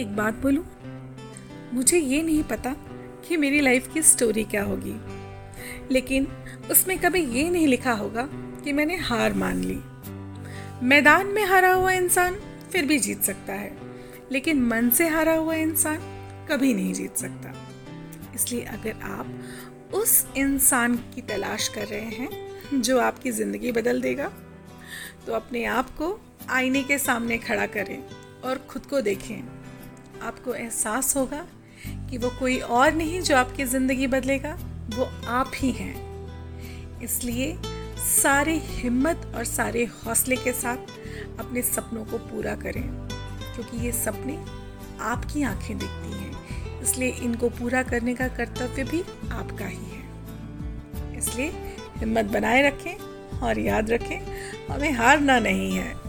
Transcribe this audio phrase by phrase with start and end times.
[0.00, 0.64] एक बात बोलूँ?
[1.74, 2.74] मुझे ये नहीं पता
[3.28, 4.94] कि मेरी लाइफ की स्टोरी क्या होगी।
[5.90, 6.26] लेकिन
[6.70, 8.28] उसमें कभी ये नहीं लिखा होगा
[8.64, 9.78] कि मैंने हार मान ली।
[10.82, 12.34] मैदान में हारा हुआ इंसान
[12.72, 13.72] फिर भी जीत सकता है,
[14.32, 15.98] लेकिन मन से हारा हुआ इंसान
[16.50, 17.54] कभी नहीं जीत सकता।
[18.34, 24.30] इसलिए अगर आप उस इंसान की तलाश कर रहे हैं जो आपकी ज़िंदगी बदल देगा
[25.26, 26.18] तो अपने आप को
[26.50, 28.02] आईने के सामने खड़ा करें
[28.44, 29.57] और खुद को देखें।
[30.22, 31.44] आपको एहसास होगा
[32.10, 34.56] कि वो कोई और नहीं जो आपकी ज़िंदगी बदलेगा,
[34.96, 37.56] वो आप ही हैं। इसलिए
[38.00, 42.82] सारे हिम्मत और सारे हौसले के साथ अपने सपनों को पूरा करें,
[43.54, 44.36] क्योंकि ये सपने
[45.04, 51.52] आपकी आँखें देखती हैं। इसलिए इनको पूरा करने का कर्तव्य भी आपका ही है। इसलिए
[51.96, 54.18] हिम्मत बनाए रखें और याद रखें,
[54.68, 56.07] हमें हारना नहीं है।